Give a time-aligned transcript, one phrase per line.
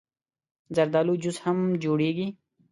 [0.75, 2.27] زردالو جوس هم جوړېږي.